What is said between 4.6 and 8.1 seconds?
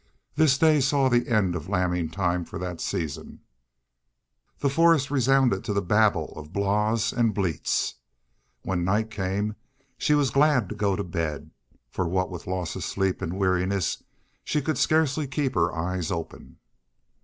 forest resounded to a babel of baas and bleats.